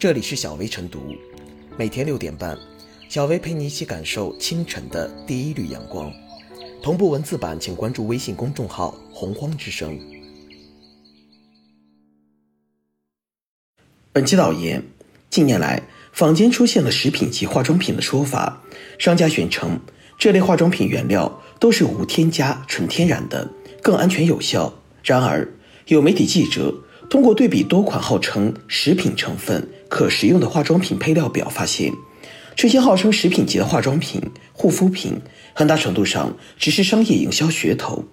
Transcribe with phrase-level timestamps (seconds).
[0.00, 1.14] 这里是小薇晨读，
[1.76, 2.56] 每天六点半，
[3.10, 6.10] 小薇陪你一起感受清晨的第一缕阳光。
[6.82, 10.00] 同步文字版，请关注微信公众号“洪荒之声”。
[14.10, 14.82] 本期导言：
[15.28, 15.82] 近年来，
[16.14, 18.62] 坊间出现了食品级化妆品的说法，
[18.98, 19.78] 商家宣称
[20.16, 24.72] 这类化妆品原料都是无添加、纯天然的，更安全有效。
[25.04, 25.46] 然而，
[25.88, 26.74] 有媒体记者
[27.10, 31.92] 通过对比多款号称食品成分可食用的化妆品配料表，发现
[32.54, 35.20] 这些号称食品级的化妆品、护肤品，
[35.52, 38.04] 很大程度上只是商业营销噱头。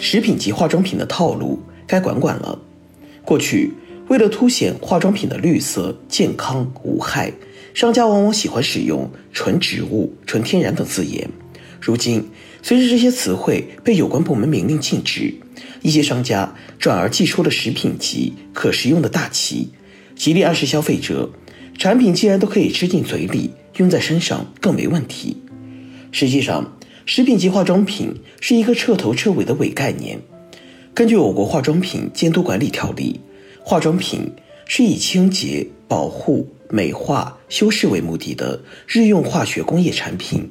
[0.00, 2.56] 食品级化妆品的套路该管管了。
[3.24, 3.74] 过去，
[4.06, 7.32] 为了凸显化妆品的绿色、健康、无害。
[7.78, 11.30] 商家往往喜欢使用“纯植物”“纯天然”等字眼。
[11.80, 12.28] 如今，
[12.60, 15.32] 随着这些词汇被有关部门明令禁止，
[15.80, 19.68] 一些商家转而寄出了食品级可食用的大旗，
[20.16, 21.30] 极力暗示消费者，
[21.78, 25.36] 产品既然都可以吃进嘴里，用在身上更没问题。
[26.10, 30.18] 实际上，食品级化妆品是一个彻头彻尾的伪概念。
[30.92, 33.20] 根据我国化妆品监督管理条例，
[33.62, 34.32] 化妆品
[34.66, 36.44] 是以清洁、保护。
[36.70, 40.50] 美化、修饰为目的的日用化学工业产品，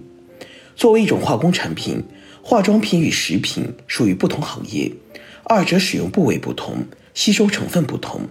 [0.76, 2.04] 作为一种化工产品，
[2.42, 4.92] 化妆品与食品属于不同行业，
[5.44, 8.22] 二者使用部位不同，吸收成分不同，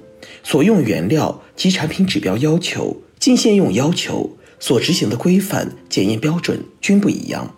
[0.42, 7.54] 所用原料及产品指标要求、进限用要求、所执行的规范检验标准均不一样。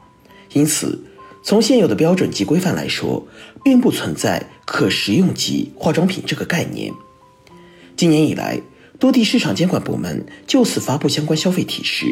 [0.52, 1.02] 因此，
[1.42, 3.26] 从现有的标准及规范来说，
[3.64, 6.92] 并不存在可食用级化妆品这个概念。
[7.96, 8.60] 今年以来。
[8.98, 12.06] 多地市场监管部门就此发布相关消费提示，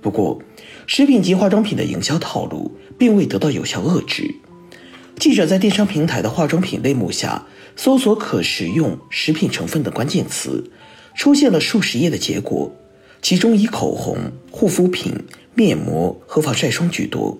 [0.00, 0.40] 不过，
[0.86, 4.32] 食品级化妆品的营销套路并未得到有效遏制。
[5.18, 7.44] 记者在电商平台的化妆品类目下
[7.74, 10.70] 搜索“可食用食品成分”的关键词，
[11.16, 12.72] 出现了数十页的结果，
[13.20, 14.16] 其中以口红、
[14.52, 15.12] 护肤品、
[15.54, 17.36] 面膜和防晒霜居多。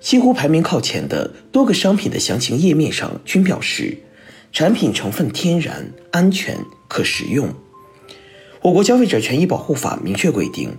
[0.00, 3.98] 几乎排名靠前的多个商品的详情页面上均表示，
[4.52, 6.56] 产品成分天然、安全、
[6.88, 7.54] 可食用。
[8.62, 10.70] 我国消费者权益保护法明确规定，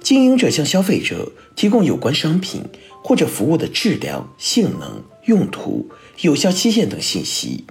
[0.00, 2.62] 经营者向消费者提供有关商品
[3.02, 5.90] 或者服务的质量、性能、用途、
[6.22, 7.66] 有效期限等信息，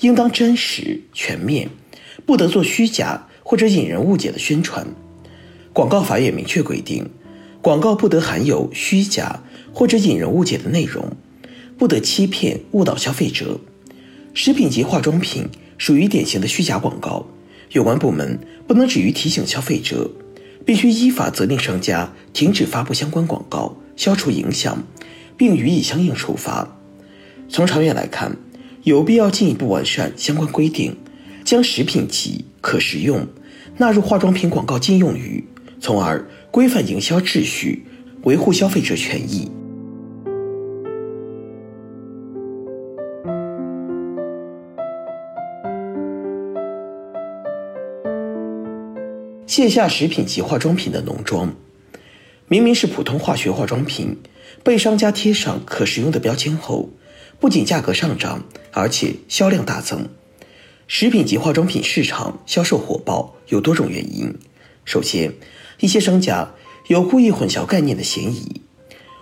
[0.00, 1.70] 应当真实全面，
[2.26, 4.84] 不得做虚假或者引人误解的宣传。
[5.72, 7.08] 广告法也明确规定，
[7.62, 11.16] 广告不得含有虚假或者引人误解的内容，
[11.78, 13.60] 不得欺骗误导消费者。
[14.34, 15.48] 食品级化妆品
[15.78, 17.24] 属于典型的虚假广告。
[17.74, 20.08] 有关部门不能止于提醒消费者，
[20.64, 24.86] 必须依法责令商家停止发布相关广告，消除影响，
[25.36, 26.78] 并予以相应处罚。
[27.48, 28.36] 从长远来看，
[28.84, 30.96] 有必要进一步完善相关规定，
[31.44, 33.26] 将食品级可食用
[33.78, 35.44] 纳入化妆品广告禁用语，
[35.80, 37.84] 从而规范营销秩序，
[38.22, 39.50] 维护消费者权益。
[49.46, 51.54] 卸下食品级化妆品的浓妆，
[52.48, 54.16] 明明是普通化学化妆品，
[54.62, 56.88] 被商家贴上可食用的标签后，
[57.38, 60.08] 不仅价格上涨，而且销量大增。
[60.86, 64.34] 食品级化妆品市场销售火爆有多种原因。
[64.86, 65.34] 首先，
[65.80, 66.54] 一些商家
[66.88, 68.62] 有故意混淆概念的嫌疑。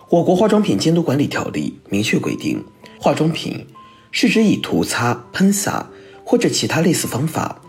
[0.08, 2.64] 我国化妆品监督管理条例明确规定，
[3.00, 3.66] 化妆品
[4.12, 5.90] 是指以涂擦、喷洒
[6.24, 7.60] 或者其他类似方法。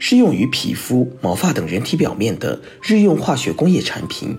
[0.00, 4.36] 适用于皮肤、毛发等人体表面的日用化学工业产品，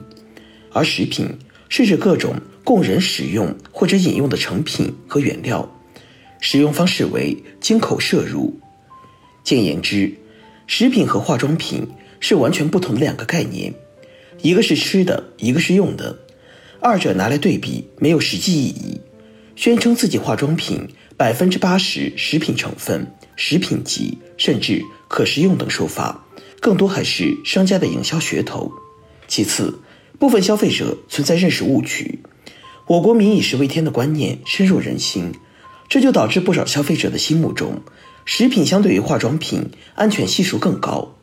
[0.74, 1.38] 而食品
[1.70, 2.34] 是指各种
[2.64, 5.72] 供人食用或者饮用的成品和原料，
[6.40, 8.60] 使用方式为经口摄入。
[9.44, 10.12] 简言之，
[10.66, 11.88] 食品和化妆品
[12.20, 13.72] 是完全不同的两个概念，
[14.42, 16.18] 一个是吃的，一个是用的，
[16.80, 19.00] 二者拿来对比没有实际意义。
[19.56, 23.06] 宣称自己化妆品百分之八十食品成分、
[23.36, 24.82] 食品级，甚至。
[25.12, 26.26] 可食用等说法，
[26.62, 28.72] 更多还是商家的营销噱头。
[29.28, 29.82] 其次，
[30.18, 32.20] 部分消费者存在认识误区，
[32.88, 35.34] 我国民以食为天的观念深入人心，
[35.90, 37.82] 这就导致不少消费者的心目中，
[38.24, 41.18] 食品相对于化妆品安全系数更高。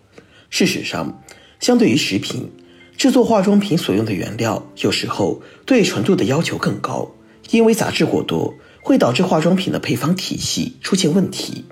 [0.50, 1.22] 事实上，
[1.58, 2.52] 相对于食品，
[2.98, 7.10] 制作化妆品所用的原料有时候对纯度的要求更高，
[7.48, 11.64] 因为杂质过多会导致化妆品的配方体系出现问题。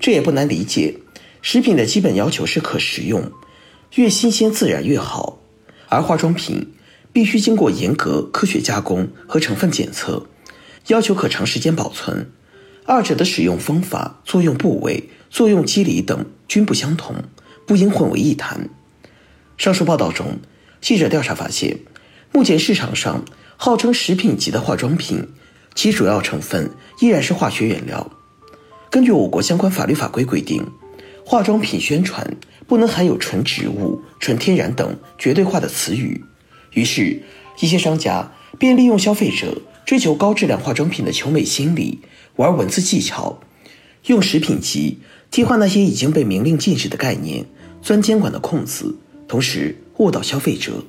[0.00, 0.96] 这也不难理解。
[1.42, 3.32] 食品的基本要求是可食用，
[3.96, 5.40] 越新鲜自然越好。
[5.88, 6.72] 而化妆品
[7.12, 10.24] 必须经过严格科学加工和成分检测，
[10.86, 12.30] 要求可长时间保存。
[12.86, 17.16] 二者的使用方法、作用部位、作用机理等均不相同，
[17.66, 18.70] 不应混为一谈。
[19.58, 20.38] 上述报道中，
[20.80, 21.78] 记者调查发现，
[22.32, 23.24] 目前市场上
[23.56, 25.28] 号称食品级的化妆品，
[25.74, 28.10] 其主要成分依然是化学原料。
[28.90, 30.64] 根据我国相关法律法规规定，
[31.24, 32.36] 化妆品宣传
[32.66, 36.24] 不能含有纯植物、纯天然等绝对化的词语。
[36.72, 37.22] 于是，
[37.60, 42.00] 一些商家便利用消费者追求高质量化妆品的求美心理，
[42.36, 43.40] 玩文字技巧，
[44.06, 44.98] 用食品级
[45.30, 47.44] 替换那些已经被明令禁止的概念，
[47.82, 48.96] 钻监管的空子，
[49.28, 50.84] 同时误导消费者。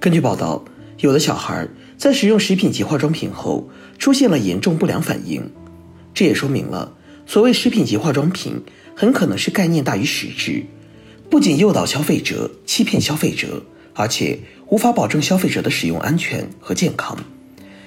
[0.00, 0.64] 根据报道，
[0.98, 3.68] 有的小孩在使用食品级化妆品后
[3.98, 5.50] 出现了严重不良反应，
[6.12, 6.94] 这也说明了
[7.26, 8.62] 所谓食品级化妆品
[8.96, 10.64] 很可能是概念大于实质，
[11.30, 13.62] 不仅诱导消费者、欺骗消费者，
[13.94, 14.40] 而且。
[14.68, 17.16] 无法保证消费者的使用安全和健康。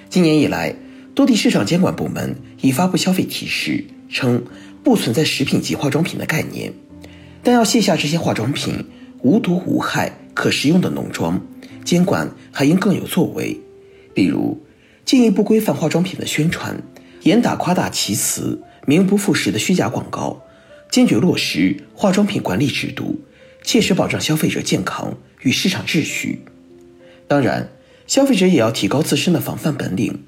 [0.08, 0.74] 今年以来，
[1.14, 4.42] 多地市场监管部门已发布消费提示，称
[4.82, 6.72] 不存在食品级化妆品的概念，
[7.42, 8.86] 但要卸下这些化妆品
[9.20, 11.38] 无毒无害、可食用的浓妆，
[11.84, 13.60] 监管还应更有作为。
[14.14, 14.58] 比如，
[15.04, 16.82] 进一步规范化妆品的宣传，
[17.24, 20.42] 严打夸大其词、名不副实的虚假广告，
[20.90, 23.20] 坚决落实化妆品管理制度，
[23.62, 26.42] 切实保障消费者健康与市场秩序。
[27.28, 27.70] 当然，
[28.06, 30.24] 消费者也要提高自身的防范本领，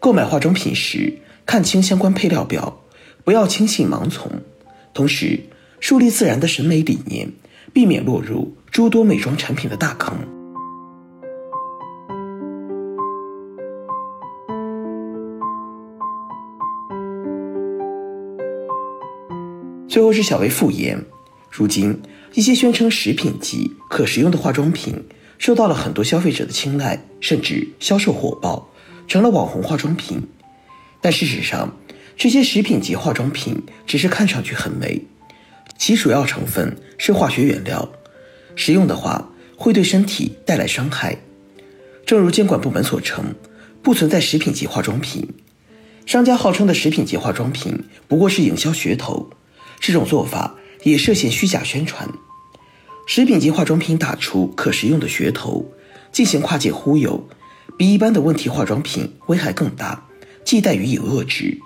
[0.00, 2.82] 购买化妆品时看清相关配料表，
[3.22, 4.42] 不要轻信盲从。
[4.92, 5.40] 同时，
[5.78, 7.30] 树立自然的审美理念，
[7.72, 10.39] 避免落入诸多美妆产品的大坑。
[19.90, 21.04] 最后是小薇复言，
[21.50, 22.00] 如今
[22.34, 24.94] 一些宣称食品级可食用的化妆品。
[25.36, 28.70] 受到了很多消费者的青睐，甚至销售火爆，
[29.08, 30.22] 成了网红化妆品。
[31.00, 31.74] 但事实上，
[32.14, 35.00] 这些食品级化妆品只是看上去很美，
[35.78, 37.90] 其主要成分是化学原料，
[38.54, 41.16] 食用的话会对身体带来伤害。
[42.04, 43.34] 正如监管部门所称，
[43.82, 45.26] 不存在食品级化妆品，
[46.04, 49.30] 商家号称的食品级化妆品不过是营销噱头，
[49.80, 50.54] 这种做法
[50.84, 52.08] 也涉嫌虚假宣传。
[53.06, 55.72] 食品级化妆品打出可食用的噱头，
[56.12, 57.28] 进行跨界忽悠，
[57.76, 60.06] 比一般的问题化妆品危害更大，
[60.44, 61.58] 忌惮予以遏制。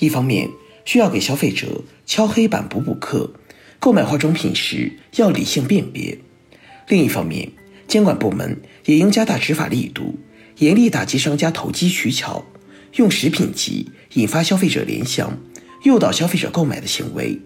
[0.00, 0.48] 一方面
[0.84, 3.30] 需要给消费者敲黑板补补课，
[3.78, 6.18] 购买化妆品时要理性辨别；
[6.88, 7.52] 另一方面，
[7.86, 10.18] 监管部门也应加大执法力度，
[10.58, 12.44] 严厉打击商家投机取巧，
[12.96, 15.38] 用食品级引发消费者联想、
[15.84, 17.38] 诱导消费者购买的行为。